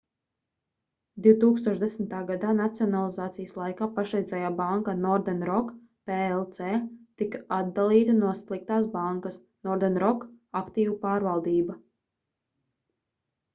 [1.25, 2.21] 2010.
[2.29, 5.75] gadā nacionalizācijas laikā pašreizējā banka northern rock
[6.11, 6.69] plc
[7.23, 9.37] tika atdalīta no sliktās bankas”
[9.69, 10.27] northern rock
[10.63, 11.77] aktīvu pārvaldība